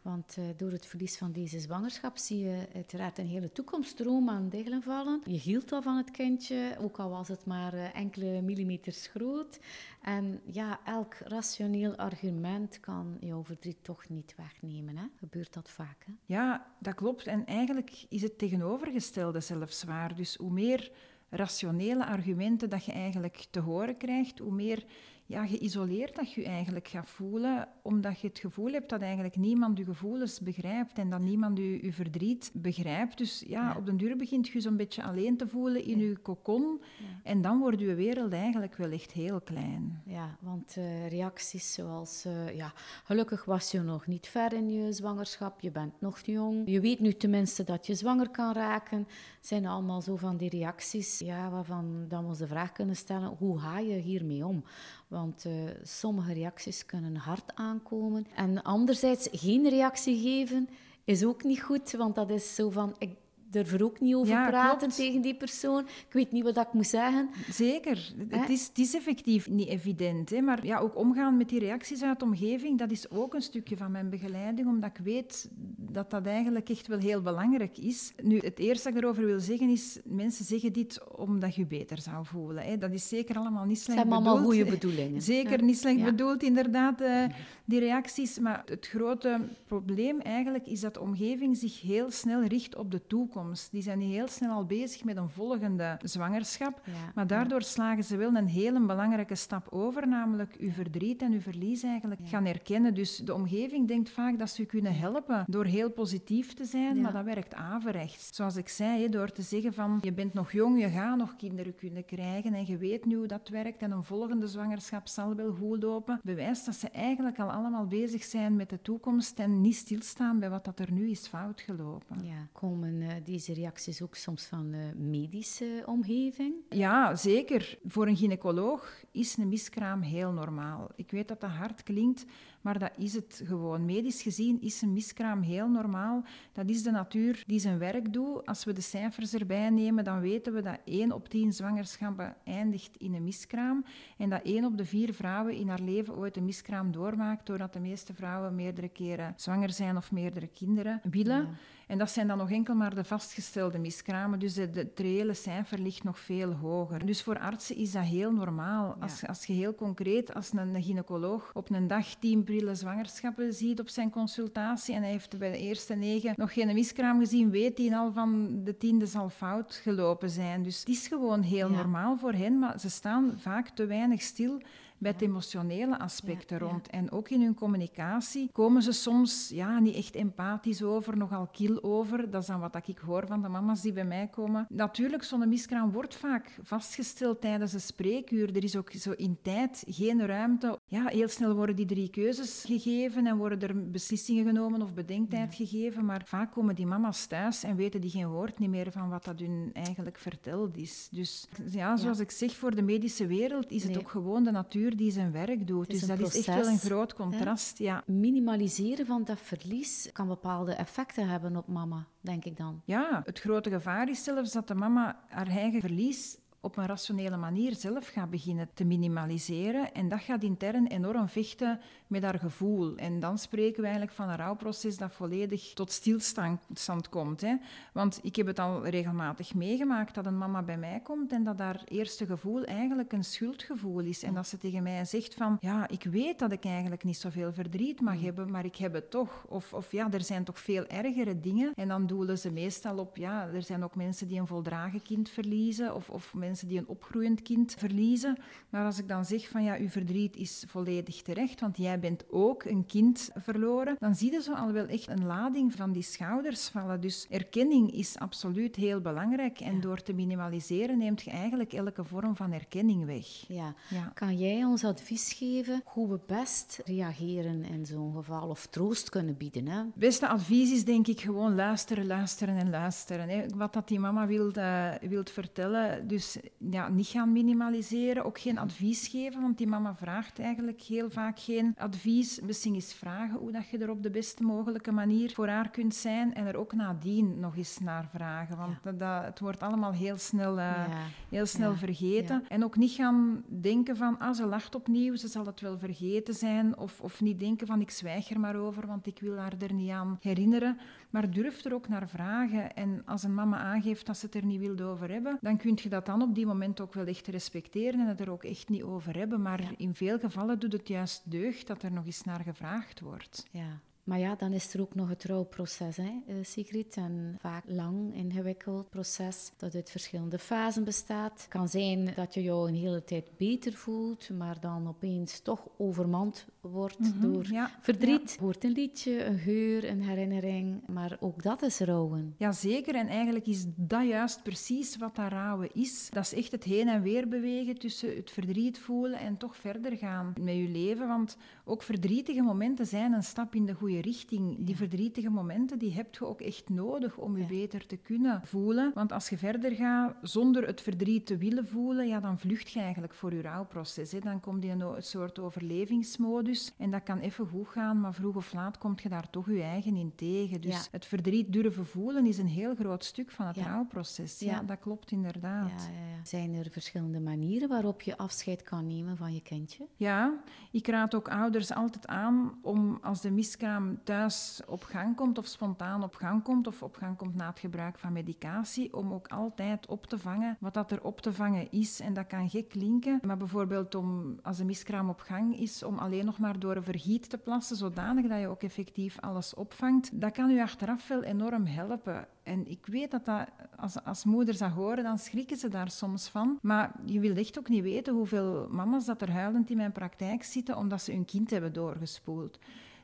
[0.01, 4.49] Want uh, door het verlies van deze zwangerschap zie je uiteraard een hele toekomststroom aan
[4.49, 5.21] diggelen vallen.
[5.25, 9.59] Je hield al van het kindje, ook al was het maar uh, enkele millimeters groot.
[10.01, 14.97] En ja, elk rationeel argument kan jouw verdriet toch niet wegnemen.
[14.97, 15.05] Hè?
[15.15, 16.05] Gebeurt dat vaak?
[16.25, 17.27] Ja, dat klopt.
[17.27, 20.15] En eigenlijk is het tegenovergestelde zelfs waar.
[20.15, 20.91] Dus hoe meer
[21.29, 24.85] rationele argumenten dat je eigenlijk te horen krijgt, hoe meer
[25.27, 29.35] ja, geïsoleerd dat je je eigenlijk gaat voelen, omdat je het gevoel hebt dat eigenlijk
[29.35, 33.17] niemand je gevoelens begrijpt en dat niemand je, je verdriet begrijpt.
[33.17, 36.81] Dus ja, op den duur begint je zo'n beetje alleen te voelen in je kokon
[37.23, 40.01] en dan wordt je wereld eigenlijk wel echt heel klein.
[40.05, 44.91] Ja, want uh, reacties zoals, uh, ja, gelukkig was je nog niet ver in je
[44.91, 49.07] zwangerschap, je bent nog jong, je weet nu tenminste dat je zwanger kan raken,
[49.41, 53.35] zijn allemaal zo van die reacties ja, waarvan dan we ons de vraag kunnen stellen,
[53.37, 54.63] hoe ga je hiermee om?
[55.07, 58.27] Want uh, sommige reacties kunnen hard aankomen.
[58.35, 60.69] En anderzijds geen reactie geven
[61.03, 63.15] is ook niet goed, want dat is zo van, ik
[63.49, 65.79] durf er ook niet over praten tegen die persoon.
[65.79, 67.29] Ik weet niet wat ik moet zeggen.
[67.49, 68.13] Zeker.
[68.29, 70.29] Het is, het is, effectief niet evident.
[70.29, 70.41] Hè?
[70.41, 73.77] Maar ja, ook omgaan met die reacties uit de omgeving, dat is ook een stukje
[73.77, 78.13] van mijn begeleiding, omdat ik weet dat dat eigenlijk echt wel heel belangrijk is.
[78.23, 82.01] Nu, het eerste dat ik erover wil zeggen is, mensen zeggen dit omdat je beter
[82.01, 82.63] zou voelen.
[82.63, 82.77] Hè?
[82.77, 84.15] Dat is zeker allemaal niet slecht bedoeld.
[84.15, 85.21] Het zijn allemaal goede bedoelingen.
[85.21, 87.25] Zeker niet slecht bedoeld, inderdaad, uh,
[87.65, 88.39] die reacties.
[88.39, 93.07] Maar het grote probleem eigenlijk is dat de omgeving zich heel snel richt op de
[93.07, 93.36] toekomst.
[93.71, 96.81] Die zijn heel snel al bezig met een volgende zwangerschap.
[97.15, 101.39] Maar daardoor slagen ze wel een hele belangrijke stap over, namelijk uw verdriet en uw
[101.39, 102.93] verlies eigenlijk gaan erkennen.
[102.93, 107.01] Dus de omgeving denkt vaak dat ze u kunnen helpen door heel positief te zijn,
[107.01, 108.35] maar dat werkt averechts.
[108.35, 111.75] Zoals ik zei, door te zeggen van je bent nog jong, je gaat nog kinderen
[111.75, 115.53] kunnen krijgen en je weet nu hoe dat werkt en een volgende zwangerschap zal wel
[115.53, 119.75] goed lopen, bewijst dat ze eigenlijk al allemaal bezig zijn met de toekomst en niet
[119.75, 122.23] stilstaan bij wat dat er nu is fout gelopen.
[122.23, 126.55] Ja, komen uh, deze reacties ook soms van de medische omgeving?
[126.69, 127.77] Ja, zeker.
[127.85, 130.89] Voor een gynaecoloog is een miskraam heel normaal.
[130.95, 132.25] Ik weet dat dat hard klinkt,
[132.67, 133.85] maar dat is het gewoon.
[133.85, 136.23] Medisch gezien is een miskraam heel normaal.
[136.53, 138.45] Dat is de natuur die zijn werk doet.
[138.45, 142.97] Als we de cijfers erbij nemen, dan weten we dat 1 op 10 zwangerschappen eindigt
[142.97, 143.85] in een miskraam.
[144.17, 147.73] En dat 1 op de 4 vrouwen in haar leven ooit een miskraam doormaakt, doordat
[147.73, 151.57] de meeste vrouwen meerdere keren zwanger zijn of meerdere kinderen willen.
[151.87, 154.39] En dat zijn dan nog enkel maar de vastgestelde miskramen.
[154.39, 157.05] Dus het reële cijfer ligt nog veel hoger.
[157.05, 158.95] Dus voor artsen is dat heel normaal.
[158.99, 163.79] Als, als je heel concreet, als een gynaecoloog op een dag 10 steriele zwangerschappen ziet
[163.79, 164.95] op zijn consultatie.
[164.95, 168.61] En hij heeft bij de eerste negen nog geen miskraam gezien, weet hij al van
[168.63, 170.63] de tiende zal fout gelopen zijn.
[170.63, 174.61] Dus het is gewoon heel normaal voor hen, maar ze staan vaak te weinig stil
[174.99, 176.89] het emotionele aspecten rond.
[176.89, 181.83] En ook in hun communicatie komen ze soms ja, niet echt empathisch over, nogal kil
[181.83, 182.29] over.
[182.29, 184.65] Dat is dan wat ik hoor van de mama's die bij mij komen.
[184.69, 188.55] Natuurlijk, zo'n miskraam wordt vaak vastgesteld tijdens een spreekuur.
[188.55, 190.79] Er is ook zo in tijd geen ruimte.
[190.85, 195.55] Ja, heel snel worden die drie keuzes gegeven en worden er beslissingen genomen of bedenktijd
[195.55, 196.05] gegeven.
[196.05, 199.23] Maar vaak komen die mama's thuis en weten die geen woord niet meer van wat
[199.23, 201.07] dat hun eigenlijk verteld is.
[201.11, 204.86] Dus ja, zoals ik zeg, voor de medische wereld is het ook gewoon de natuur
[204.95, 205.89] die zijn werk doet.
[205.89, 207.77] Dus dat is echt wel een groot contrast.
[207.77, 208.03] Ja.
[208.05, 212.81] Minimaliseren van dat verlies kan bepaalde effecten hebben op mama, denk ik dan.
[212.85, 216.37] Ja, het grote gevaar is zelfs dat de mama haar eigen verlies
[216.67, 219.93] op een rationele manier zelf gaat beginnen te minimaliseren.
[219.93, 222.95] En dat gaat intern enorm vechten met haar gevoel.
[222.95, 227.41] En dan spreken we eigenlijk van een rouwproces dat volledig tot stilstand komt.
[227.41, 227.55] Hè.
[227.93, 231.59] Want ik heb het al regelmatig meegemaakt dat een mama bij mij komt en dat
[231.59, 234.23] haar eerste gevoel eigenlijk een schuldgevoel is.
[234.23, 237.53] En dat ze tegen mij zegt van, ja, ik weet dat ik eigenlijk niet zoveel
[237.53, 239.45] verdriet mag hebben, maar ik heb het toch.
[239.47, 241.71] Of, of ja, er zijn toch veel ergere dingen.
[241.75, 245.29] En dan doelen ze meestal op, ja, er zijn ook mensen die een voldragen kind
[245.29, 248.37] verliezen of, of mensen die een opgroeiend kind verliezen.
[248.69, 252.23] Maar als ik dan zeg van ja, uw verdriet is volledig terecht, want jij bent
[252.29, 256.03] ook een kind verloren, dan zie je zo al wel echt een lading van die
[256.03, 257.01] schouders vallen.
[257.01, 259.59] Dus erkenning is absoluut heel belangrijk.
[259.59, 263.27] En door te minimaliseren neemt je eigenlijk elke vorm van erkenning weg.
[263.47, 263.73] Ja.
[263.89, 264.11] ja.
[264.13, 269.37] Kan jij ons advies geven hoe we best reageren in zo'n geval of troost kunnen
[269.37, 269.67] bieden?
[269.67, 269.83] Hè?
[269.95, 273.29] beste advies is denk ik gewoon luisteren, luisteren en luisteren.
[273.29, 273.45] Hè.
[273.55, 276.07] Wat dat die mama wil, uh, wilt vertellen.
[276.07, 276.37] Dus
[276.71, 281.39] ja, niet gaan minimaliseren, ook geen advies geven, want die mama vraagt eigenlijk heel vaak
[281.39, 282.39] geen advies.
[282.39, 285.95] Misschien eens vragen hoe dat je er op de beste mogelijke manier voor haar kunt
[285.95, 289.93] zijn en er ook nadien nog eens naar vragen, want dat, dat, het wordt allemaal
[289.93, 290.85] heel snel, uh,
[291.29, 292.43] heel snel vergeten.
[292.47, 296.33] En ook niet gaan denken van, ah, ze lacht opnieuw, ze zal het wel vergeten
[296.33, 299.53] zijn, of, of niet denken van, ik zwijg er maar over, want ik wil haar
[299.59, 300.77] er niet aan herinneren.
[301.09, 302.75] Maar durf er ook naar vragen.
[302.75, 305.77] En als een mama aangeeft dat ze het er niet wil over hebben, dan kun
[305.81, 308.69] je dat dan op die moment ook wel echt respecteren en het er ook echt
[308.69, 309.41] niet over hebben.
[309.41, 313.47] Maar in veel gevallen doet het juist deugd dat er nog eens naar gevraagd wordt.
[313.51, 313.79] Ja.
[314.07, 316.95] Maar ja, dan is er ook nog het rouwproces, hè, eh, Sigrid.
[316.95, 321.31] Een vaak lang, ingewikkeld proces dat uit verschillende fasen bestaat.
[321.31, 325.67] Het kan zijn dat je jou een hele tijd beter voelt, maar dan opeens toch
[325.77, 327.45] overmand wordt mhm, door
[327.81, 328.31] verdriet.
[328.31, 328.41] Ja.
[328.41, 332.35] Hoort een liedje, een geur, een herinnering, maar ook dat is rouwen.
[332.37, 336.09] Jazeker, en eigenlijk is dat juist precies wat dat rouwen is.
[336.09, 339.97] Dat is echt het heen en weer bewegen tussen het verdriet voelen en toch verder
[339.97, 341.07] gaan met je leven.
[341.07, 344.65] Want ook verdrietige momenten zijn een stap in de goede goede richting.
[344.65, 348.91] Die verdrietige momenten, die heb je ook echt nodig om je beter te kunnen voelen.
[348.93, 352.79] Want als je verder gaat zonder het verdriet te willen voelen, ja, dan vlucht je
[352.79, 354.11] eigenlijk voor je rouwproces.
[354.11, 354.19] Hè.
[354.19, 358.35] Dan komt je in een soort overlevingsmodus en dat kan even goed gaan, maar vroeg
[358.35, 360.61] of laat kom je daar toch je eigen in tegen.
[360.61, 364.39] Dus het verdriet durven voelen is een heel groot stuk van het rouwproces.
[364.39, 364.61] Ja.
[364.61, 365.89] dat klopt inderdaad.
[366.23, 369.87] Zijn er verschillende manieren waarop je afscheid kan nemen van je kindje?
[369.95, 370.33] Ja,
[370.71, 375.45] ik raad ook ouders altijd aan om als de miskraam thuis op gang komt of
[375.45, 379.27] spontaan op gang komt of op gang komt na het gebruik van medicatie, om ook
[379.27, 381.99] altijd op te vangen wat dat er op te vangen is.
[381.99, 385.97] En dat kan gek klinken, maar bijvoorbeeld om, als de miskraam op gang is, om
[385.97, 390.21] alleen nog maar door een vergiet te plassen, zodanig dat je ook effectief alles opvangt,
[390.21, 392.27] dat kan u achteraf wel enorm helpen.
[392.43, 396.27] En ik weet dat, dat als, als moeders dat horen, dan schrikken ze daar soms
[396.27, 396.59] van.
[396.61, 400.43] Maar je wil echt ook niet weten hoeveel mama's dat er huilend in mijn praktijk
[400.43, 402.59] zitten omdat ze hun kind hebben doorgespoeld.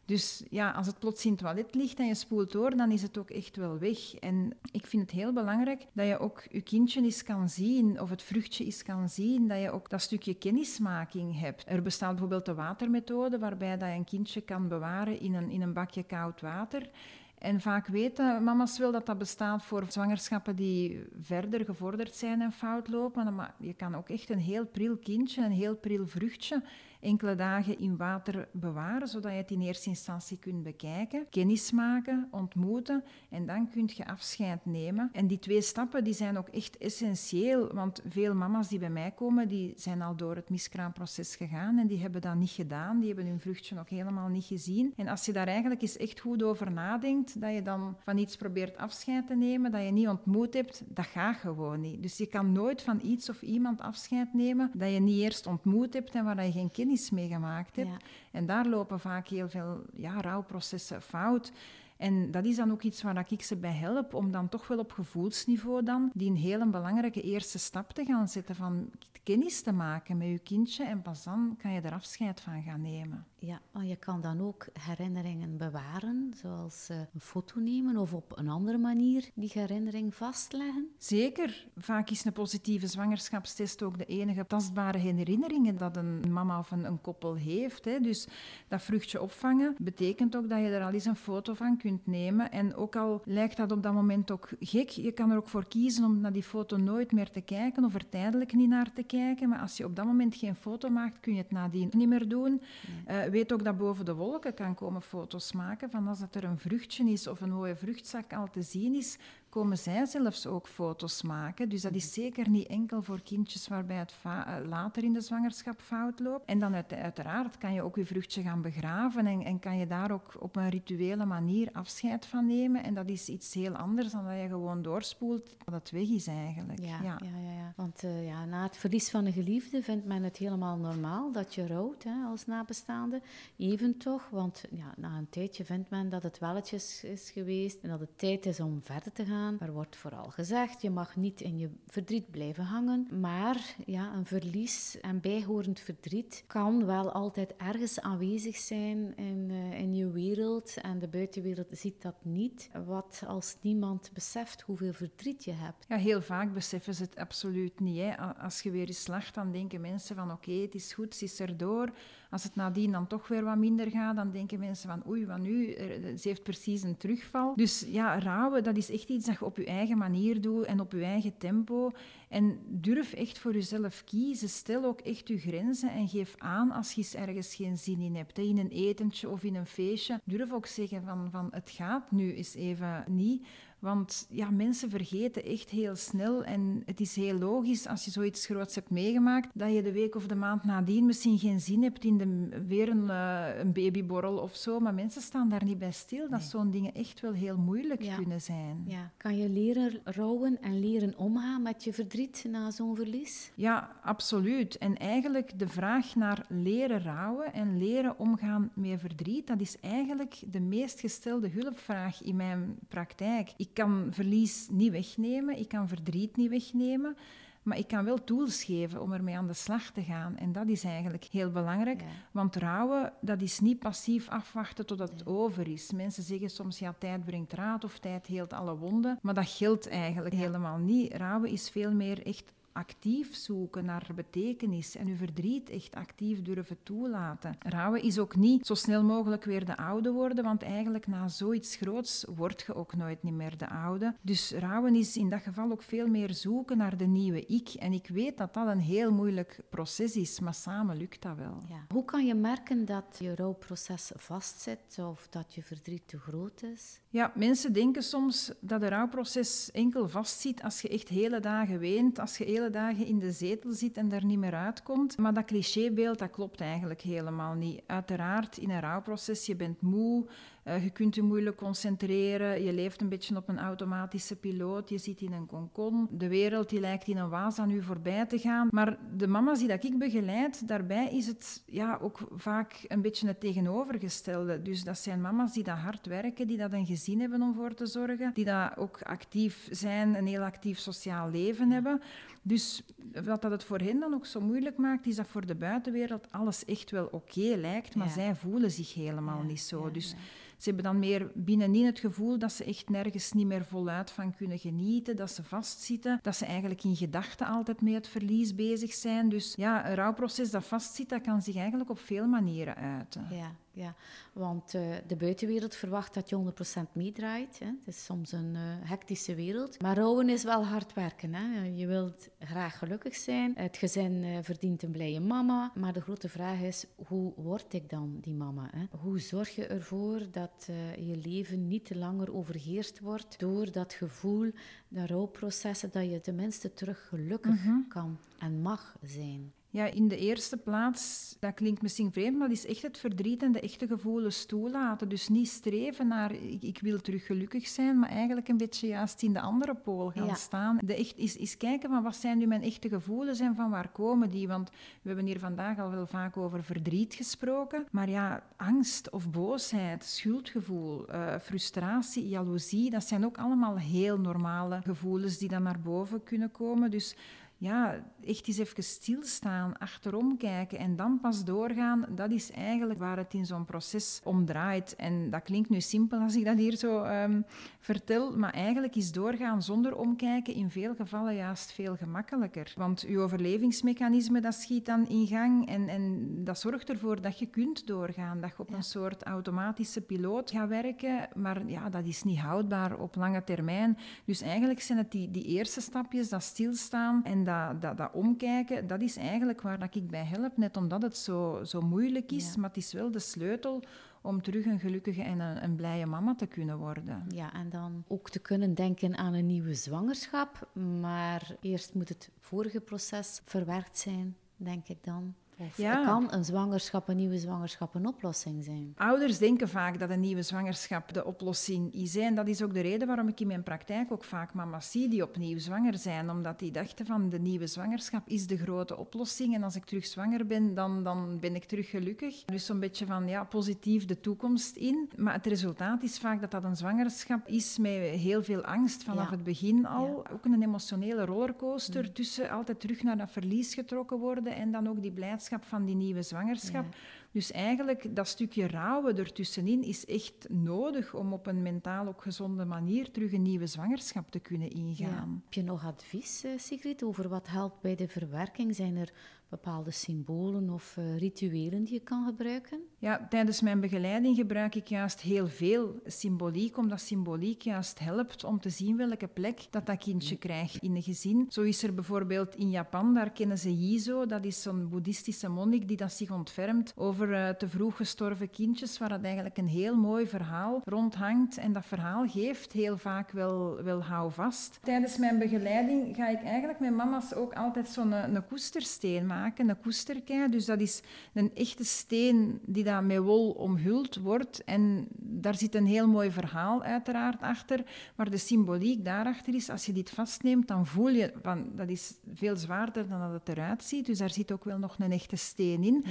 [0.05, 3.01] Dus ja, als het plots in het toilet ligt en je spoelt door, dan is
[3.01, 4.15] het ook echt wel weg.
[4.15, 8.09] En ik vind het heel belangrijk dat je ook je kindje eens kan zien, of
[8.09, 11.63] het vruchtje eens kan zien, dat je ook dat stukje kennismaking hebt.
[11.67, 15.61] Er bestaat bijvoorbeeld de watermethode, waarbij dat je een kindje kan bewaren in een, in
[15.61, 16.89] een bakje koud water.
[17.37, 22.51] En vaak weten mama's wel dat dat bestaat voor zwangerschappen die verder gevorderd zijn en
[22.51, 23.35] fout lopen.
[23.35, 26.63] Maar je kan ook echt een heel pril kindje, een heel pril vruchtje
[27.03, 32.27] enkele dagen in water bewaren, zodat je het in eerste instantie kunt bekijken, kennis maken,
[32.31, 35.09] ontmoeten en dan kun je afscheid nemen.
[35.11, 39.11] En die twee stappen die zijn ook echt essentieel, want veel mama's die bij mij
[39.11, 43.07] komen, die zijn al door het miskraamproces gegaan en die hebben dat niet gedaan, die
[43.07, 44.93] hebben hun vruchtje nog helemaal niet gezien.
[44.95, 48.37] En als je daar eigenlijk eens echt goed over nadenkt, dat je dan van iets
[48.37, 52.01] probeert afscheid te nemen dat je niet ontmoet hebt, dat gaat gewoon niet.
[52.01, 55.93] Dus je kan nooit van iets of iemand afscheid nemen dat je niet eerst ontmoet
[55.93, 58.03] hebt en waar je geen kennis meegemaakt hebt.
[58.31, 61.51] En daar lopen vaak heel veel ja, rouwprocessen fout.
[61.97, 64.79] En dat is dan ook iets waar ik ze bij help, om dan toch wel
[64.79, 68.89] op gevoelsniveau dan die een hele belangrijke eerste stap te gaan zetten van
[69.23, 72.81] kennis te maken met je kindje en pas dan kan je er afscheid van gaan
[72.81, 73.25] nemen.
[73.39, 78.37] Ja, maar je kan dan ook herinneringen bewaren, zoals eh, een foto nemen of op
[78.37, 80.87] een andere manier die herinnering vastleggen?
[80.97, 81.67] Zeker.
[81.77, 86.85] Vaak is een positieve zwangerschapstest ook de enige tastbare herinneringen dat een mama of een,
[86.85, 87.85] een koppel heeft.
[87.85, 87.99] Hè.
[87.99, 88.27] Dus
[88.67, 92.51] dat vruchtje opvangen betekent ook dat je er al eens een foto van kunt nemen.
[92.51, 95.67] En ook al lijkt dat op dat moment ook gek, je kan er ook voor
[95.67, 99.03] kiezen om naar die foto nooit meer te kijken of er tijdelijk niet naar te
[99.03, 99.49] kijken.
[99.49, 102.27] Maar als je op dat moment geen foto maakt, kun je het nadien niet meer
[102.27, 102.61] doen.
[103.07, 103.25] Nee.
[103.25, 106.43] Uh, weet ook dat boven de wolken kan komen foto's maken van als het er
[106.43, 109.17] een vruchtje is of een mooie vruchtzak al te zien is,
[109.53, 111.69] komen zij zelfs ook foto's maken.
[111.69, 112.13] Dus dat is mhm.
[112.13, 116.45] zeker niet enkel voor kindjes waarbij het eh, later in de zwangerschap fout loopt.
[116.45, 120.11] En dan uiteraard kan je ook je vruchtje gaan begraven en, en, kan je daar
[120.11, 122.83] ook op een rituele manier afscheid van nemen.
[122.83, 126.27] En dat is iets heel anders dan dat je gewoon doorspoelt dat het weg is
[126.27, 126.79] eigenlijk.
[126.79, 127.19] Ja, ja.
[127.23, 130.77] ja, ja, want uh, ja, na het verlies van een geliefde vindt men het helemaal
[130.77, 133.21] normaal dat je rouwt hè, als nabestaande.
[133.57, 137.89] Even toch, want ja, na een tijdje vindt men dat het welletjes is geweest en
[137.89, 139.42] dat het tijd is om verder te gaan.
[139.59, 143.07] Er wordt vooral gezegd, je mag niet in je verdriet blijven hangen.
[143.19, 149.79] Maar ja, een verlies en bijhorend verdriet kan wel altijd ergens aanwezig zijn in, uh,
[149.79, 150.77] in je wereld.
[150.81, 152.69] En de buitenwereld ziet dat niet.
[152.85, 155.85] Wat als niemand beseft hoeveel verdriet je hebt.
[155.87, 158.15] Ja, heel vaak beseffen ze het absoluut niet.
[158.39, 161.39] Als je weer eens lacht, dan denken mensen van oké, het is goed, ze is
[161.39, 161.91] erdoor.
[162.33, 165.39] Als het nadien dan toch weer wat minder gaat, dan denken mensen van oei, wat
[165.39, 165.73] nu?
[166.17, 167.55] Ze heeft precies een terugval.
[167.55, 170.79] Dus ja, rouwen, dat is echt iets dat je op je eigen manier doet en
[170.79, 171.91] op je eigen tempo.
[172.29, 174.49] En durf echt voor jezelf kiezen.
[174.49, 178.37] Stel ook echt je grenzen en geef aan als je ergens geen zin in hebt.
[178.37, 180.19] In een etentje of in een feestje.
[180.23, 183.47] Durf ook zeggen van, van het gaat nu eens even niet.
[183.83, 186.43] Want ja, mensen vergeten echt heel snel.
[186.43, 190.15] En het is heel logisch als je zoiets groots hebt meegemaakt, dat je de week
[190.15, 194.37] of de maand nadien misschien geen zin hebt in de, weer een, uh, een babyborrel
[194.37, 194.79] of zo.
[194.79, 198.41] Maar mensen staan daar niet bij stil dat zo'n dingen echt wel heel moeilijk kunnen
[198.41, 198.83] zijn.
[198.87, 199.11] Ja.
[199.17, 203.51] Kan je leren rouwen en leren omgaan met je verdriet na zo'n verlies?
[203.55, 204.77] Ja, absoluut.
[204.77, 210.43] En eigenlijk de vraag naar leren rouwen en leren omgaan met verdriet, dat is eigenlijk
[210.51, 213.53] de meest gestelde hulpvraag in mijn praktijk.
[213.57, 217.17] Ik kan verlies niet wegnemen, ik kan verdriet niet wegnemen,
[217.63, 220.37] maar ik kan wel tools geven om ermee aan de slag te gaan.
[220.37, 225.25] En dat is eigenlijk heel belangrijk, want rouwen, dat is niet passief afwachten totdat het
[225.25, 225.91] over is.
[225.91, 229.87] Mensen zeggen soms, ja, tijd brengt raad of tijd heelt alle wonden, maar dat geldt
[229.87, 231.13] eigenlijk helemaal niet.
[231.13, 236.77] Rouwen is veel meer echt actief zoeken naar betekenis en uw verdriet echt actief durven
[236.83, 237.55] toelaten.
[237.59, 241.75] Rouwen is ook niet zo snel mogelijk weer de oude worden, want eigenlijk na zoiets
[241.75, 244.15] groots word je ook nooit niet meer de oude.
[244.21, 247.69] Dus rouwen is in dat geval ook veel meer zoeken naar de nieuwe ik.
[247.69, 251.57] En ik weet dat dat een heel moeilijk proces is, maar samen lukt dat wel.
[251.67, 251.85] Ja.
[251.89, 257.01] Hoe kan je merken dat je rouwproces vastzit of dat je verdriet te groot is?
[257.09, 262.19] Ja, mensen denken soms dat een rouwproces enkel vastzit als je echt hele dagen weent,
[262.19, 265.17] als je dagen in de zetel zit en daar niet meer uitkomt.
[265.17, 267.81] Maar dat clichébeeld, dat klopt eigenlijk helemaal niet.
[267.85, 270.25] Uiteraard, in een rouwproces, je bent moe,
[270.65, 274.97] uh, je kunt je moeilijk concentreren, je leeft een beetje op een automatische piloot, je
[274.97, 276.07] zit in een konkon.
[276.11, 278.67] De wereld die lijkt in een waas aan u voorbij te gaan.
[278.71, 283.27] Maar de mama's die dat ik begeleid, daarbij is het ja, ook vaak een beetje
[283.27, 284.61] het tegenovergestelde.
[284.61, 287.73] Dus dat zijn mama's die dat hard werken, die dat een gezin hebben om voor
[287.73, 292.01] te zorgen, die dat ook actief zijn, een heel actief sociaal leven hebben.
[292.41, 292.83] Dus
[293.23, 296.27] wat dat het voor hen dan ook zo moeilijk maakt, is dat voor de buitenwereld
[296.31, 299.91] alles echt wel oké lijkt, maar zij voelen zich helemaal niet zo.
[299.91, 300.15] dus
[300.63, 304.35] ze hebben dan meer binnenin het gevoel dat ze echt nergens niet meer voluit van
[304.35, 308.93] kunnen genieten, dat ze vastzitten, dat ze eigenlijk in gedachten altijd mee het verlies bezig
[308.93, 309.29] zijn.
[309.29, 313.27] Dus ja, een rouwproces dat vastzit, dat kan zich eigenlijk op veel manieren uiten.
[313.29, 313.95] Ja ja.
[314.33, 316.53] Want uh, de buitenwereld verwacht dat je
[316.87, 317.59] 100% meedraait.
[317.59, 317.65] Hè.
[317.65, 319.81] Het is soms een uh, hectische wereld.
[319.81, 321.33] Maar rouwen is wel hard werken.
[321.33, 321.65] Hè.
[321.65, 323.53] Je wilt graag gelukkig zijn.
[323.55, 325.71] Het gezin uh, verdient een blije mama.
[325.75, 328.69] Maar de grote vraag is, hoe word ik dan die mama?
[328.71, 328.85] Hè?
[328.99, 334.51] Hoe zorg je ervoor dat je leven niet langer overheerst wordt door dat gevoel,
[334.87, 337.87] dat rouwprocessen, dat je tenminste terug gelukkig mm -hmm.
[337.87, 339.53] kan en mag zijn?
[339.73, 343.43] Ja, in de eerste plaats, dat klinkt misschien vreemd, maar dat is echt het verdriet
[343.43, 345.09] en de echte gevoelens toelaten.
[345.09, 349.21] Dus niet streven naar ik, ik wil terug gelukkig zijn, maar eigenlijk een beetje juist
[349.21, 350.79] in de andere pool gaan staan.
[350.81, 353.89] De echt, is, is kijken van wat zijn nu mijn echte gevoelens en van waar
[353.89, 354.47] komen die?
[354.47, 357.85] Want we hebben hier vandaag al wel vaak over verdriet gesproken.
[357.91, 364.81] Maar ja, angst of boosheid, schuldgevoel, uh, frustratie, jaloezie, dat zijn ook allemaal heel normale
[364.81, 366.91] gevoelens die dan naar boven kunnen komen.
[366.91, 367.15] Dus
[367.63, 373.17] ja, echt eens even stilstaan, achterom kijken en dan pas doorgaan, dat is eigenlijk waar
[373.17, 374.95] het in zo'n proces om draait.
[374.95, 377.41] En dat klinkt nu simpel als ik dat hier zo ehm,
[377.79, 382.73] vertel, maar eigenlijk is doorgaan zonder omkijken in veel gevallen juist veel gemakkelijker.
[382.75, 387.45] Want je overlevingsmechanisme dat schiet dan in gang en, en dat zorgt ervoor dat je
[387.45, 392.23] kunt doorgaan, dat je op een soort automatische piloot gaat werken, maar ja, dat is
[392.23, 393.97] niet houdbaar op lange termijn.
[394.25, 398.87] Dus eigenlijk zijn het die, die eerste stapjes, dat stilstaan en dat, dat, dat omkijken,
[398.87, 402.55] dat is eigenlijk waar dat ik bij help, net omdat het zo, zo moeilijk is,
[402.55, 403.83] maar het is wel de sleutel
[404.21, 407.25] om terug een gelukkige en een, een, blije mama te kunnen worden.
[407.29, 412.29] Ja, en dan ook te kunnen denken aan een nieuwe zwangerschap, maar eerst moet het
[412.39, 415.35] vorige proces verwerkt zijn, denk ik dan.
[415.57, 416.05] Of ja.
[416.05, 418.93] kan een zwangerschap, een nieuwe zwangerschap, een oplossing zijn?
[418.97, 422.15] Ouders denken vaak dat een nieuwe zwangerschap de oplossing is.
[422.15, 425.09] En dat is ook de reden waarom ik in mijn praktijk ook vaak mama's zie
[425.09, 426.29] die opnieuw zwanger zijn.
[426.29, 429.55] Omdat die dachten van de nieuwe zwangerschap is de grote oplossing.
[429.55, 432.43] En als ik terug zwanger ben, dan, dan ben ik terug gelukkig.
[432.45, 435.09] Dus zo'n beetje van ja, positief de toekomst in.
[435.15, 439.29] Maar het resultaat is vaak dat dat een zwangerschap is met heel veel angst vanaf
[439.29, 440.25] het begin al.
[440.33, 442.13] Ook een emotionele rollercoaster mm.
[442.13, 445.95] tussen altijd terug naar dat verlies getrokken worden en dan ook die blijdschap van die
[445.95, 446.85] nieuwe zwangerschap.
[447.31, 452.65] Dus eigenlijk dat stukje rouwen ertussenin is echt nodig om op een mentaal ook gezonde
[452.65, 455.41] manier terug een nieuwe zwangerschap te kunnen ingaan.
[455.43, 458.75] Heb je nog advies, eh, Sigrid, over wat helpt bij de verwerking?
[458.75, 459.13] Zijn er
[459.49, 462.79] bepaalde symbolen of uh, rituelen die je kan gebruiken?
[462.97, 468.59] Ja, tijdens mijn begeleiding gebruik ik juist heel veel symboliek, omdat symboliek juist helpt om
[468.59, 471.45] te zien welke plek dat dat kindje krijgt in een gezin.
[471.49, 475.87] Zo is er bijvoorbeeld in Japan, daar kennen ze Yizo, dat is zo'n boeddhistische monnik
[475.87, 479.95] die dat zich ontfermt over uh, te vroeg gestorven kindjes, waar dat eigenlijk een heel
[479.95, 481.57] mooi verhaal rondhangt.
[481.57, 484.79] En dat verhaal geeft heel vaak wel, wel houvast.
[484.81, 489.41] Tijdens mijn begeleiding ga ik eigenlijk met mama's ook altijd zo'n een, een koestersteen maken
[489.43, 490.49] maken, een koesterkei.
[490.49, 491.01] Dus dat is
[491.33, 494.63] een echte steen die dan met wol omhuld wordt.
[494.63, 497.83] En daar zit een heel mooi verhaal uiteraard achter.
[498.15, 502.13] Maar de symboliek daarachter is, als je dit vastneemt, dan voel je, van, dat is
[502.33, 504.05] veel zwaarder dan dat het eruit ziet.
[504.05, 506.05] Dus daar zit ook wel nog een echte steen in.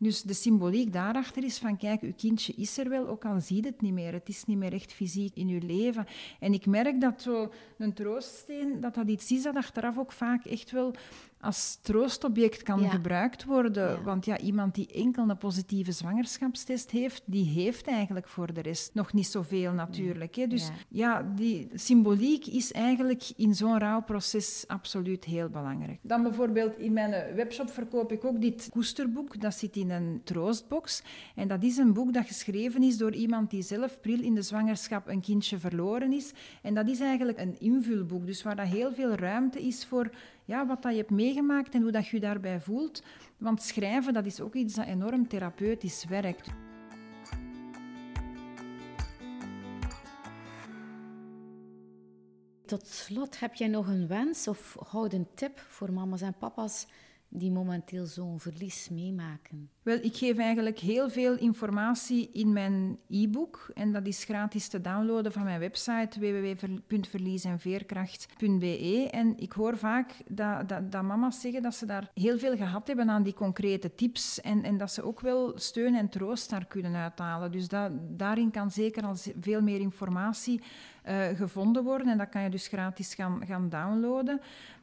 [0.00, 3.64] Dus de symboliek daarachter is van, kijk, uw kindje is er wel, ook al ziet
[3.64, 4.12] het niet meer.
[4.12, 6.06] Het is niet meer echt fysiek in uw leven.
[6.38, 10.44] En ik merk dat zo een trooststeen, dat dat iets is dat achteraf ook vaak
[10.44, 10.94] echt wel
[11.40, 14.02] als troostobject kan gebruikt worden.
[14.02, 18.94] Want ja, iemand die enkel een positieve zwangerschapstest heeft, die heeft eigenlijk voor de rest
[18.94, 20.34] nog niet zoveel natuurlijk.
[20.34, 20.46] Hè.
[20.46, 21.32] Dus ja.
[21.36, 25.98] die symboliek is eigenlijk in zo'n rouwproces absoluut heel belangrijk.
[26.02, 29.40] Dan bijvoorbeeld in mijn webshop verkoop ik ook dit koesterboek.
[29.40, 31.02] Dat zit in een troostbox.
[31.34, 34.42] En dat is een boek dat geschreven is door iemand die zelf pril in de
[34.42, 36.32] zwangerschap een kindje verloren is.
[36.62, 40.10] En dat is eigenlijk een invulboek, dus waar dat heel veel ruimte is voor
[40.50, 43.02] ja, wat dat je hebt meegemaakt en hoe dat je je daarbij voelt.
[43.36, 46.50] Want schrijven, dat is ook iets dat enorm therapeutisch werkt.
[52.64, 56.86] Tot slot, heb jij nog een wens of gouden tip voor mama's en papa's
[57.32, 59.70] die momenteel zo'n verlies meemaken?
[59.82, 64.80] Wel, ik geef eigenlijk heel veel informatie in mijn e-book en dat is gratis te
[64.80, 71.86] downloaden van mijn website www.verliesenveerkracht.be en ik hoor vaak dat, dat, mama's zeggen dat ze
[71.86, 75.58] daar heel veel gehad hebben aan die concrete tips en, en dat ze ook wel
[75.58, 77.52] steun en troost daar kunnen uithalen.
[77.52, 80.60] Dus dat, daarin kan zeker al veel meer informatie
[81.08, 84.40] uh, gevonden worden en dat kan je dus gratis gaan, gaan downloaden.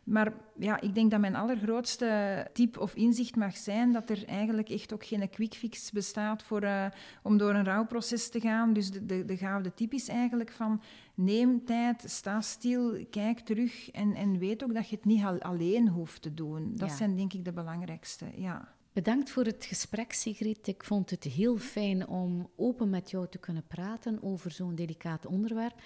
[0.07, 4.69] Maar ja, ik denk dat mijn allergrootste tip of inzicht mag zijn dat er eigenlijk
[4.69, 6.85] echt ook geen quick fix bestaat voor, uh,
[7.23, 8.73] om door een rouwproces te gaan.
[8.73, 10.81] Dus de, de, de gouden tip is eigenlijk van
[11.13, 15.41] neem tijd, sta stil, kijk terug en, en weet ook dat je het niet al,
[15.41, 16.71] alleen hoeft te doen.
[16.75, 18.75] Dat zijn denk ik de belangrijkste, ja.
[18.93, 20.67] Bedankt voor het gesprek, Sigrid.
[20.67, 25.25] Ik vond het heel fijn om open met jou te kunnen praten over zo'n delicaat
[25.25, 25.81] onderwerp.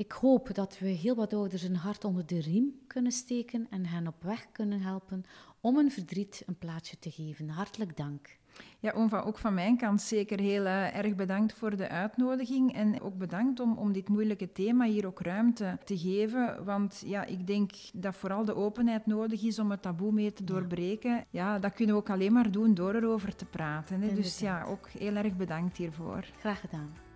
[0.00, 3.86] Ik hoop dat we heel wat ouders een hart onder de riem kunnen steken en
[3.86, 5.24] hen op weg kunnen helpen
[5.60, 7.48] om hun verdriet een plaatsje te geven.
[7.48, 8.38] Hartelijk dank.
[8.78, 13.18] Ja, ook van mijn kant zeker heel uh, erg bedankt voor de uitnodiging en ook
[13.18, 16.64] bedankt om, om dit moeilijke thema hier ook ruimte te geven.
[16.64, 20.44] Want ja, ik denk dat vooral de openheid nodig is om het taboe mee te
[20.44, 21.10] doorbreken.
[21.10, 24.00] Ja, ja dat kunnen we ook alleen maar doen door erover te praten.
[24.00, 24.14] Hè.
[24.14, 26.24] Dus ja, ook heel erg bedankt hiervoor.
[26.38, 27.09] Graag gedaan.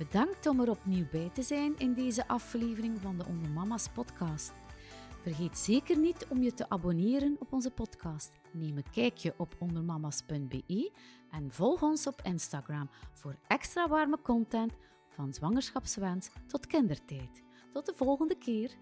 [0.00, 4.52] Bedankt om er opnieuw bij te zijn in deze aflevering van de Onder Mama's podcast.
[5.22, 8.30] Vergeet zeker niet om je te abonneren op onze podcast.
[8.52, 10.92] Neem een kijkje op ondermamas.be
[11.30, 14.72] en volg ons op Instagram voor extra warme content
[15.08, 17.42] van zwangerschapswens tot kindertijd.
[17.72, 18.76] Tot de volgende keer.